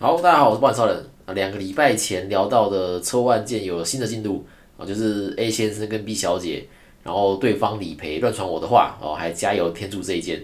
[0.00, 0.96] 好，大家好，我是万超人。
[1.26, 4.46] 啊，两个礼拜前聊到的车祸案件有了新的进度
[4.76, 6.68] 啊，就是 A 先生跟 B 小姐，
[7.02, 10.40] 然后对方理赔乱传我的话哦，还加油添醋这一件。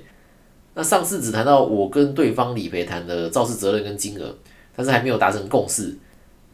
[0.74, 4.34] 那上次只谈到我跟对方理赔谈的肇事责任跟金额，
[4.74, 5.96] 但是还没有达成共识。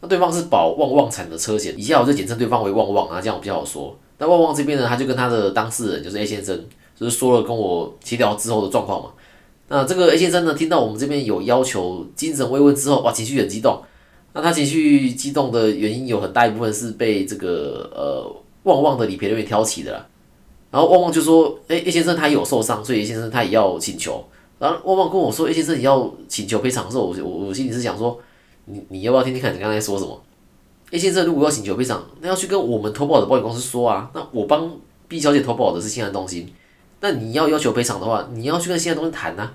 [0.01, 3.97] 那对方是保旺旺产的车险，以下我就简称对方为旺旺啊，这样比较好说。
[4.19, 6.63] 那旺旺这边呢，他就跟他的当事人就是 A 先生，
[6.95, 9.09] 就是说了跟我协调之后的状况嘛。
[9.71, 13.81] 那这个 A 先生呢，听到我们这边有要求精神慰问之后，哇，情绪很激动。
[14.33, 20.05] 那他情绪激动的原因有很大一部分是被这个呃旺旺的理赔人员挑起的啦。
[20.71, 24.21] 然后旺旺就说，哎，A 先生他有受伤，所以 A 先生他也要请求。
[24.59, 28.19] 然后旺旺跟我说，A 先生也要请求赔偿的时候，我我我心里是想说，
[28.65, 30.21] 你你要不要听听看你刚才说什么
[30.91, 34.11] ？A 先生如果要请求赔偿，那要去跟我们投保的保险公司说啊。
[34.13, 34.69] 那我帮
[35.07, 36.53] B 小姐投保的是新安东西。
[37.03, 39.51] 那你要要求赔偿的话，你要去跟现在东西谈呐，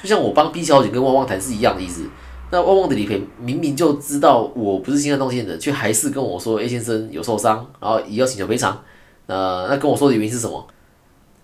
[0.00, 2.08] 就像我帮 B 小姐跟旺旺谈是一样的意思。
[2.50, 8.82] 那旺旺的理赔明明就知道我不是新安东西的，却还是跟我说 A 先生有受伤，然后也要请求赔偿。
[9.26, 10.66] 呃，那跟我说的原因是什么？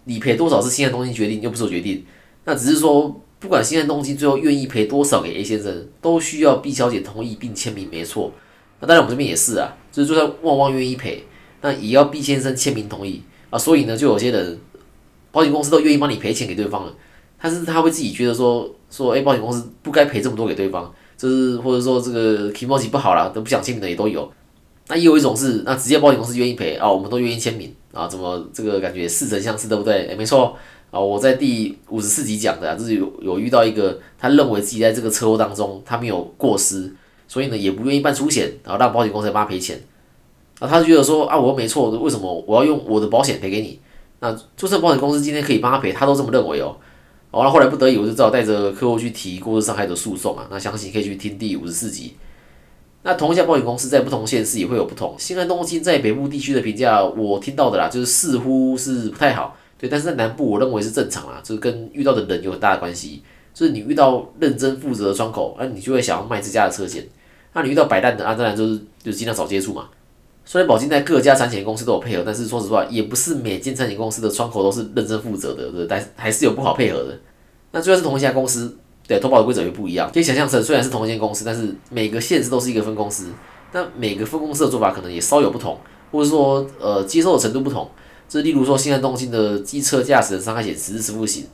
[0.04, 2.04] 理赔多少是新安东西决定，又不是我决定。
[2.44, 8.32] 那只是说，不管新安东西最后愿意赔多少给 A 先生，都需要 B 小姐同意并签名，没错。
[8.80, 11.24] 那当然我们这边也是啊，就是就算旺旺愿意赔，
[11.60, 13.58] 那也要 B 先生签名同意啊。
[13.58, 14.58] 所以呢，就有些人。
[15.32, 16.94] 保险公司都愿意帮你赔钱给对方了，
[17.44, 24.26] 但是他会自己觉得说说，哎，保险公司不该赔这么多给对方，就是或者说这个提莫奇不好了，都不想签名的也都有。
[24.88, 30.06] 那也有一种是，那直接保险公司愿意赔啊，我们都愿意签名啊，怎么这个感觉似曾相识，对不对？
[30.06, 30.56] 哎，没错
[30.90, 36.90] 啊，我在第五十四集讲的，就是有有遇到一个，他认为自己在这个车祸当中他没有过失，
[37.28, 39.78] 所以呢也不愿意办出险，然后让保险公司来帮他赔钱。
[40.60, 43.78] 啊，他就觉得说啊，我没错，为什么我要用我的保险赔给你？
[44.20, 46.74] 那注册保险公司今天可以帮他赔，他都这么认为哦。
[47.34, 50.46] 哦，那后来不得已，我就只好带着客户去提过失伤害的诉讼啊。
[50.48, 52.14] 那详细可以去听第五十四集。
[53.02, 55.16] 那同一家保险公司在不同县市也会有不同。
[55.18, 59.56] 新安东京在北部地区的评价，我听到的啦，就是似乎是不太好。
[59.76, 63.24] 对，但是在南部，我认为是正常啦，就是跟遇到的人有很大的关系。
[63.52, 67.04] 就是你遇到认真负责的窗口，那你就会想要卖自家的车险。
[67.52, 69.88] 那你遇到摆烂的，啊，当然就是就尽量少接触嘛。
[70.44, 77.18] 虽然保金在各家产险公司都有配合，但是说实话，也不是每间产险公司的窗口都是认真负责的，对，但还是有不好配合的。
[77.72, 78.76] 那虽然是同一家公司，
[79.08, 80.10] 对，投保的规则也不一样。
[80.12, 83.28] 可以想象成，虽然是同一间公司，但是每个县市都是一个分公司，
[83.72, 85.78] 那每个分公司的做法可能也稍有不同，
[86.12, 87.88] 或者说，呃，接受的程度不同。
[88.28, 91.46] 这例如说，现在东京的机车驾驶人伤害险实支付型，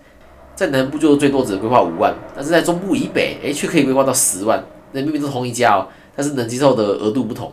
[0.54, 4.64] 在南部就最多只规划五万，但是在中部以北，诶，却可以规划到十万。
[4.92, 7.52] 那明明是同一家哦，但是能接受的额度不同。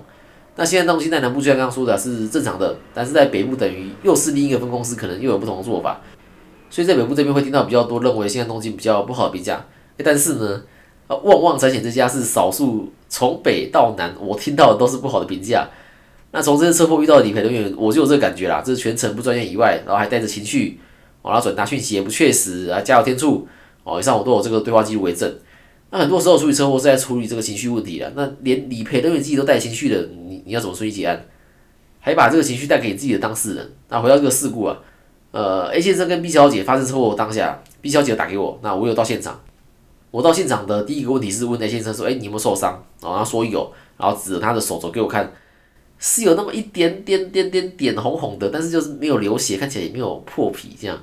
[0.57, 6.01] 那现在东西在南部，就像刚刚说的，是正常的，但是在北部等于又是另一个分公司，可能又有不同的做法，
[6.69, 9.63] 所以在北部这边会听到比较多认为现在东西比较不好的评价。
[10.03, 10.63] 但是呢，
[11.07, 15.69] 呃，旺旺财险这家是少数从北到南我听到的都是不好的评价。
[16.31, 20.79] 那从这次车祸遇到的理赔人员，我就有这个感觉啦，这是全程不专业以外，然后还带着情绪，
[21.23, 23.47] 然后转达讯息也不确实啊，加油添醋
[23.83, 25.31] 哦，以上我都有这个对话记录为证。
[25.89, 30.09] 那很多时候处理车祸是在处理这个情绪问题的，那连理赔人员自己都带情绪的，
[30.47, 31.25] 你要怎么处理结案？
[31.99, 33.71] 还把这个情绪带给你自己的当事人？
[33.89, 34.77] 那回到这个事故啊，
[35.31, 39.39] 呃，A 先生跟 B 小姐发生车祸当下，B 小姐打给我，那我有到现场。
[40.09, 45.29] 我到现场的第一个问题是问 A 先生说：“哎，你有没有受伤？”然后他说有，然后指着他的手肘给我看，
[45.99, 50.97] 是有那么一点点点点点红红的，但是就是没有流血，看起来也没有破皮这样。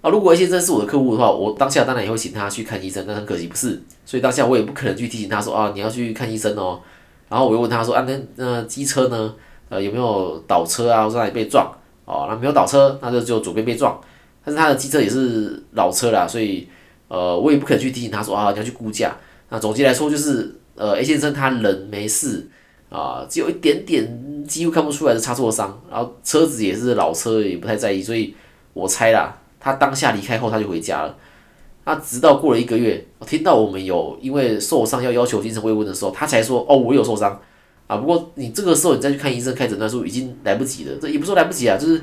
[0.00, 6.80] 啊，如果 A 先生是我的客户的话，我当下当然也会请他去看医生，但很可惜不是，所以当下我也不可能去提醒他说啊，你要去看医生哦。
[7.30, 9.34] 然后我又问他说啊，那那机车呢？
[9.70, 11.72] 呃，有没有倒车啊，或者哪里被撞？
[12.04, 13.98] 哦，那没有倒车，那就只有左边被撞。
[14.44, 16.68] 但是他的机车也是老车啦，所以
[17.06, 19.16] 呃，我也不可能去提醒他说啊，你要去估价。
[19.48, 22.48] 那总结来说就是，呃，A 先生他人没事
[22.88, 28.34] 啊，只有一点点几乎看不出来的擦挫伤，然后车子也是老车，也不太在意，所以
[28.72, 29.36] 我猜啦。
[29.60, 31.14] 他当下离开后，他就回家了。
[31.92, 37.40] 他直到过了一个月，我听到我们有因为受伤要要求精神慰问的时候，他才说：“哦，我有受伤
[37.88, 40.96] 啊。”不过你这个时候你再去看医生开诊断书已经来不及了。
[41.00, 42.00] 这也不是说来不及啊，就是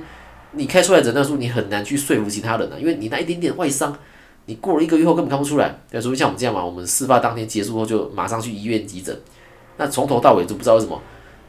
[0.51, 3.97] 你开出来诊断书，你很难去说服其他人啊，因为你那一点点外伤，
[4.47, 5.79] 你过了一个月后根本看不出来。
[5.89, 9.17] 对，除非像我们这样嘛，我们事发当天结束后就马上去医院急诊，
[9.77, 11.01] 那从头到尾就不知道为什么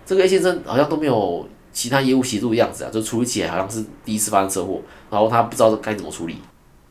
[0.06, 1.48] 这个 A 先生好像都没有。
[1.70, 4.80] 其他业务协助的样子啊，就处理起来好像是第一次发生车祸，
[5.10, 6.36] 然后他不知道该怎么处理。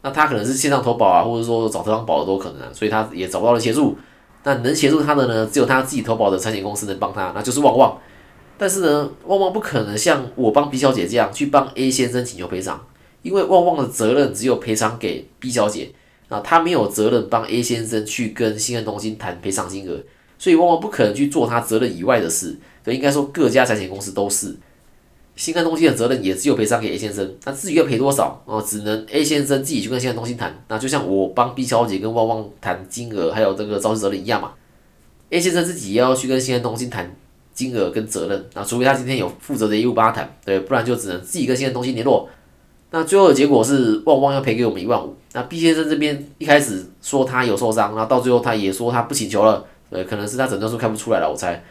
[0.07, 3.97] 那他可能是线上投保啊，或者说找特方保的都可能啊，所以他也找不到人协助。
[4.45, 7.97] 那能协助他的呢，只有他自己投保的产险公司能帮他，那就是旺旺。
[8.57, 12.81] 但是呢，旺旺不可能像我帮 B 小姐这样去帮 A 先生请求赔偿，
[13.21, 15.91] 因为旺旺的责任只有赔偿给 B 小姐，
[16.29, 19.99] 啊，他没有责任帮 A 先生去跟新安中心谈赔偿金额，
[20.39, 22.57] 所以旺旺不可能去做他责任以外的事。
[22.85, 24.55] 所以应该说各家产险公司都是。
[25.37, 30.53] 新安中心的责任也只有赔偿给 A 先生，那至于要赔多少哦，只能 A 先生自己去跟新安中心谈。
[30.67, 34.51] 那就像我帮 B 小姐跟旺旺谈金额，还有这个肇事责任一样嘛。
[35.29, 37.15] A 先生自己也要去跟新安中心谈
[37.53, 42.27] 金额跟责任，那除非他今天有负责的业务帮他谈，对，不然就只能自己跟新安中心联络。
[42.89, 45.15] 那最后的结果是旺旺要赔给我们一万五。
[45.33, 51.63] 那 B 先生这边一开始说他有受伤，然后到最后他也说他不请求了，对，可能是他诊断书看不出来了，我猜。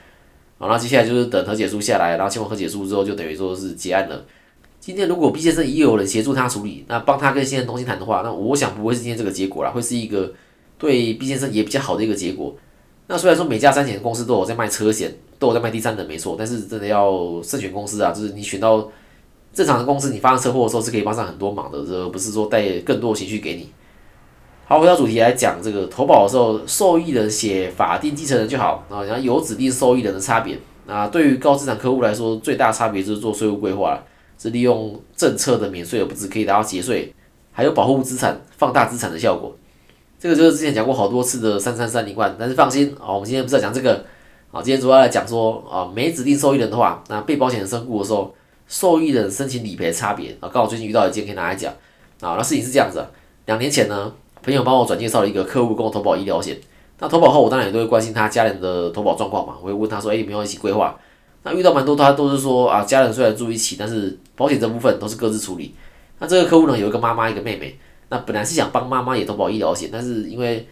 [0.58, 4.24] 好，那接下来就是等和解书下来，然后签完和解书之后，就等于说是结案了。
[4.80, 10.32] 今天如果 B 先生也有人协助他处理，那帮他跟现在东西谈的话，那我想不会是今天这个结果啦，会是一个
[10.78, 12.56] 对 B 先生也比较好的一个结果。
[13.08, 18.90] 那虽然说每家三险公司都有在卖车险，都有在卖第三人，没错，但是真的要慎选公司啊，就是你选到
[19.52, 23.68] 正常的公司，你发生车祸的时候是可以帮上很多忙的，而不是说带更多情绪给你。
[24.68, 29.04] 好，回到主题来讲，这个投保的时候，受益人写法定继承人就好啊。
[29.04, 30.58] 然后有指定受益人的差别
[30.88, 34.02] 啊，对于高资产客户来说，最大差别就是做税务规划，
[34.36, 37.14] 是利用政策的免税而不止可以达到节税，
[37.52, 39.56] 还有保护资产、放大资产的效果。
[40.18, 42.34] 这个就是之前讲过好多次的三三三零万。
[42.36, 44.04] 但是放心啊，我们今天不是要讲这个
[44.50, 48.34] 啊，今天主要来讲说啊，没指定受益人的话，那被保险人身故的时候，
[48.66, 50.50] 受益人申请理赔差别啊。
[50.52, 51.72] 刚好最近遇到一件可以拿来讲
[52.20, 52.34] 啊。
[52.36, 53.06] 那事情是这样子，
[53.44, 54.12] 两年前呢。
[54.46, 56.56] 朋友帮我转介绍了一个客户跟我投保医疗险，
[57.00, 60.96] 那投保后我当然也都会关心他家人的投保状况嘛，我会问他说，哎，有没有一起规划？
[61.42, 65.74] 那遇到蛮多他都是说啊，家人虽然住一起，但是保险这部分都是各自处理。
[66.20, 67.76] 那这个客户呢，有一个妈妈，一个妹妹，
[68.08, 70.64] 那本来是想帮妈妈也投保医疗险，但是因为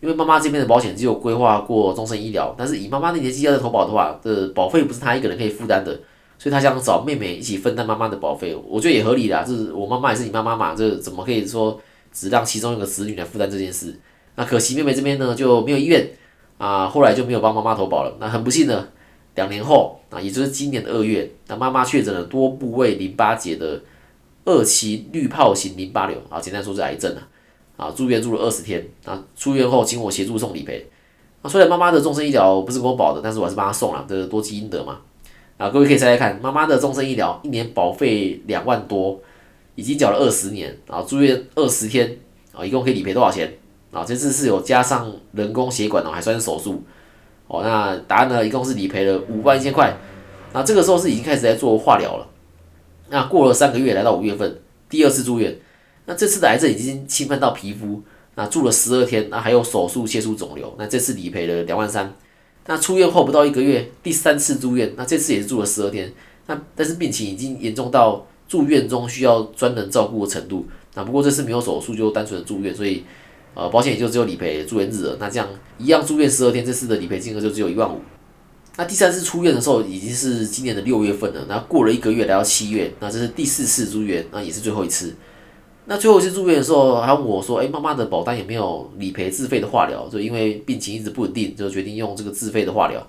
[0.00, 5.92] 因为妈妈这边的保险只有规划过终身医疗，但是以妈妈的年纪要投保的话，这保费不是他一个人可以负担的，
[6.36, 11.80] 所以他想找妹妹一起分担妈妈的保费，我觉得也合理啦，就是我妈妈也是你妈妈嘛，这怎么可以说？
[12.14, 13.98] 只让其中一个子女来负担这件事，
[14.36, 16.08] 那可惜妹妹这边呢就没有意愿
[16.56, 18.16] 啊，后来就没有帮妈妈投保了。
[18.20, 18.88] 那很不幸的，
[19.34, 23.82] 两年后啊，也就是今年的二月，那妈妈确诊了多部位淋巴结的
[24.44, 27.26] 二期滤泡型淋巴瘤啊，简单说是癌症啊，
[27.76, 30.86] 啊住院住了二十天啊，出院后请我协助送理赔。
[31.42, 35.00] 啊，虽然妈妈的终身医疗不是给我保的，但是我还是帮她送了，这多积阴德嘛。
[35.56, 39.20] 啊，各位可以猜猜看，妈妈的终身医疗一年保费两万多。
[39.74, 42.16] 已经缴了二十年，然后住院二十天，
[42.52, 43.52] 啊，一共可以理赔多少钱？
[43.92, 46.82] 啊，这次是有加上人工血管哦，还算是手术，
[47.46, 49.96] 哦，那答案呢，一共是理赔了五万一千块。
[50.52, 52.26] 那这个时候是已经开始在做化疗了。
[53.08, 55.56] 那过了三个月，来到五月份，第二次住院，
[56.06, 58.02] 那这次的癌症已经侵犯到皮肤，
[58.34, 62.12] 那住了十二天，那还有手术切除肿瘤，那这次理赔了两万三。
[62.66, 66.12] 那出院后不到一个月，第三次住院，那这次也是住了十二天，
[66.46, 68.26] 那但是病情已经严重到。
[68.54, 70.64] 住院中需要专人照顾的程度，
[70.94, 73.02] 那不过这次没有手术，就单纯的住院，所以
[73.52, 75.16] 呃保险也就只有理赔住院日了。
[75.18, 78.00] 那这样一样住院十二天，这次的理赔金额就只有一万五。
[78.76, 85.12] 那第三次出院的时候已经是今年的六月份了，那过了一个月来到七月，那这是第四次住院，那也是最后一次。
[85.86, 93.04] 那最后一次住院的时候，还问我说：“哎，妈妈的保单有没有理赔自费的化疗？”就因为病情一直不稳定，就决定用这个自费的化疗。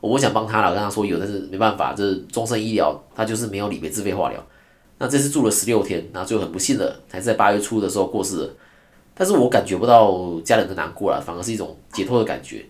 [0.00, 4.46] 我想帮他了，跟他说有，但是没办法，这终身医疗，他就是没有理赔自费化疗。
[4.98, 8.50] 那这次住了十六天，那最后很不幸的，还是在八月初的时候过世了。
[9.14, 12.64] 但是我感觉不到家人的难过了，反而是一种解脱的感觉。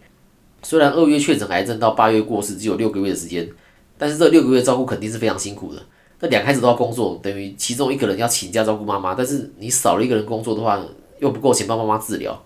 [0.63, 3.49] 虽然二月确诊癌症到八月过世只有六个月的时间，
[3.97, 5.81] 但是这六个月照顾肯定是非常辛苦的。
[6.21, 10.83] 那两孩子都要工作，等于其中一个人要请假照顾妈妈，但是你少了一个人工作的话，
[11.21, 12.43] 又不够钱帮妈妈治疗，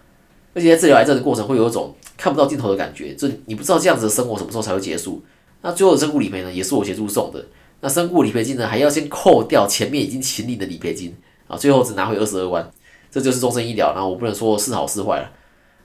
[0.55, 5.23] 而且在治疗癌症的过程会有一种看不到尽头的感觉，就你不知道这样子的生活什么时候才会结束。
[5.63, 7.43] 那最后的身故理赔呢，也是我协助送的。
[7.83, 11.13] 那身故理赔金呢，还要先扣掉前面已经请领的理赔金
[11.49, 12.71] 啊，最后只拿回二十二万，
[13.11, 13.93] 这就是终身医疗。
[13.97, 15.29] 那我不能说是好是坏了。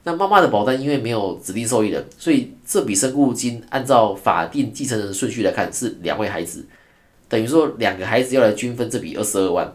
[0.03, 6.65] 那妈妈的保单因为没有指定受益人，所以这笔身故金按照法定继承人顺序来看是两位孩子，
[7.27, 9.73] 等于说两个孩子要来均分这笔二十二万。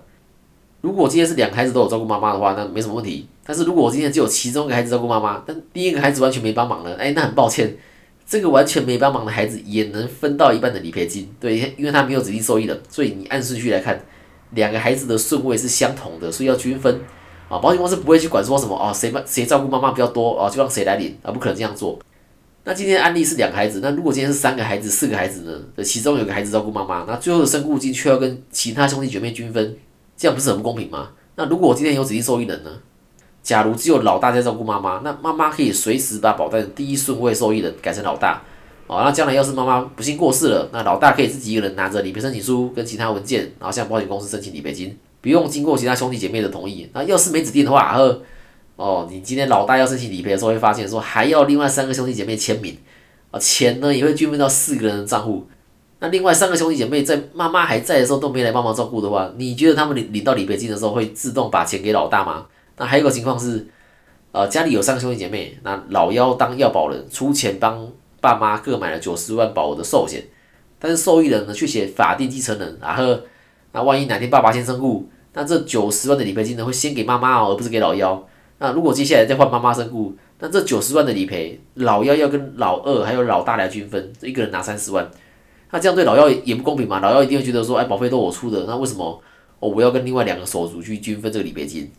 [0.81, 3.26] 如果今天是两个孩子都有照顾妈妈的话，那没什么问题。
[3.45, 7.76] 但是如果我今天只有其中一个孩子照顾妈妈，但第一个孩子完全没帮忙了，哎，那很抱歉。
[8.33, 14.03] 这个完全没帮忙的孩子也能分到一半的理赔金，对，因为他没有指定受益人，所以你按顺序来看，
[14.53, 16.99] 两个孩子的顺位是相同的，所以要均分
[17.51, 17.59] 啊。
[17.59, 21.99] 保险公司不会去管说什么哦，谁谁照顾妈妈比较多哦，就让谁来领啊，不可能这样做。
[22.65, 25.85] 那今天案例是两个孩子，那如果今天是三个孩子、四个孩子呢？
[25.85, 29.77] 其中有个孩子照顾妈妈，那最后的身故金却要跟其他兄弟姐妹均分，
[30.17, 31.11] 这样不是很不公平吗？
[31.37, 32.71] 那如果我今天有指定受益人呢？
[33.42, 38.40] 假如只有老大在照顾妈妈，那妈妈可以随时把保单第一顺位受益人改成老大，
[38.87, 46.88] 哦，那将来要是妈妈不幸过世了，那老大可以自己一个人拿着理赔申请书跟其他文件，然后向保险公司申请理赔金，不用经过其他兄弟姐妹的同意。
[46.92, 48.22] 那要是没指定的话，呵，
[48.76, 52.78] 哦，你今天老大要申请理赔的时候，会发现说还要另外三个兄弟姐妹签名，
[53.32, 55.46] 啊，钱呢也会均分到四个人的账户。
[55.99, 62.46] 那另外三个兄弟姐妹在妈妈还在的时候都没来帮忙照顾的话，你觉得他们领领到理赔金的时候会自动把钱给老大吗？
[62.76, 63.67] 那还有一个情况是，
[64.33, 67.87] 呃，家里有三个兄弟姐妹，那老幺当要保人出钱帮
[68.21, 70.23] 爸妈各买了九十万保额的寿险，
[70.79, 73.19] 但是受益人呢却写法定继承人，然后
[73.73, 78.26] 那万一哪天爸爸先身故，那这九十万的理赔金呢会先给妈妈哦，而不是给老幺。
[78.59, 85.11] 那如果接下来再换妈妈身故，那这九十万的理赔，老幺要跟老二还有老大来均分，一个人拿三十万。
[85.71, 87.00] 那这样对老幺也不公平嘛？
[87.00, 89.21] 老幺一定会觉得说，哎，保费都我出的，那为什么
[89.59, 91.91] 哦我要跟另外两个手足去均分这个理赔金？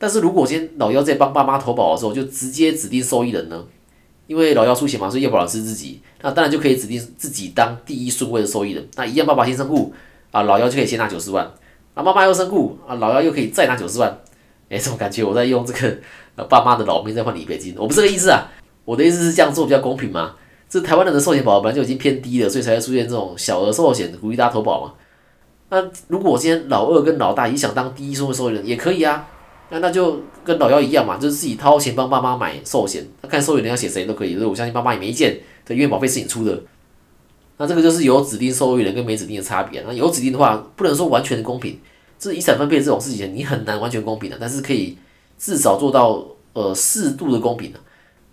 [0.00, 3.62] 但是如果今天老幺在帮爸妈投保的时候，就直接指定受益人呢？
[4.26, 8.88] 因为老幺出险嘛，所以要保人是自己，那当然就可以指定自己当第一顺位的受益人。
[8.96, 9.92] 那一样，爸爸先身故
[10.30, 11.44] 啊，老幺就可以先拿九十万，
[11.92, 14.18] 啊，妈妈又身故啊，老幺又可以再拿九十万。
[14.70, 15.98] 哎，怎么感觉我在用这个
[16.36, 17.74] 呃爸妈的老命在换理赔金？
[17.76, 18.48] 我不是这个意思啊，
[18.86, 20.36] 我的意思是这样做比较公平嘛。
[20.68, 24.94] 这台湾人的寿险保额本来就已经偏低了，所以才会出现这种小额寿险鼓励大家投保嘛。
[25.68, 29.26] 那如果我今天老二跟老大也想当第一顺位受益人，也可以啊。
[29.70, 34.34] 那那就跟老幺一样嘛，就是自己掏钱帮爸妈买寿险，那看受益人要写谁都可以。
[34.34, 36.60] 所以我相信爸妈也没意见，这因为保费是你出的。
[37.56, 39.82] 那这个就是有指定受益人跟没指定的差别。
[39.86, 41.78] 那有指定的话，不能说完全的公平。
[42.18, 44.96] 这遗产分配这种事情，你很难完全公平的，但是可以
[45.38, 47.78] 至少做到呃适度的公平的。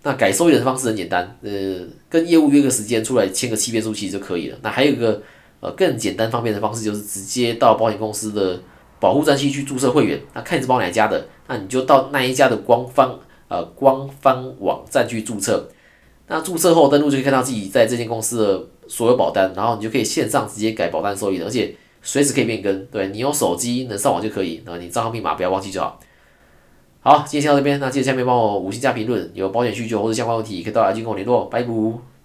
[0.02, 4.58] 那改收益人的方式很简单，呃，跟业务约个时间出来签个契约书其实就可以了。
[4.62, 5.22] 那还有一个
[5.60, 8.60] 呃更简单方便的方式，就是直接到保险公司的
[9.00, 10.20] 保护专区去注册会员。
[10.34, 15.68] 那看你是保哪家的，那你就到那一家的官方呃官方网站去注册。
[16.26, 22.86] 那注册后登录就可以看到自己在这间公司的所有保单，然后你就可以线上直接改保单收益人，而且随时可以变更。
[22.86, 25.98] 对你用手机能上网就可以，那你账号密码不要忘记就好。
[27.00, 32.17] 好，今天先到这边，那记得下面帮我五星加评论，有保险需求或者相关问题，可以到 IG 跟我联络，拜拜。